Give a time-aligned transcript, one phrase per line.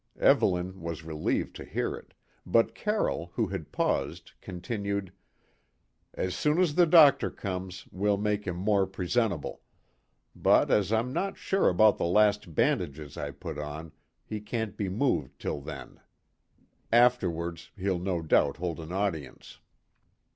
[0.19, 5.13] Evelyn was relieved to hear it; but Carroll, who had paused, continued:
[6.15, 9.61] "As soon as the doctor comes, we'll make him more presentable;
[10.35, 13.91] but as I'm not sure about the last bandages I put on,
[14.25, 15.99] he can't be moved till then.
[16.91, 19.59] Afterwards, he'll no doubt hold an audience."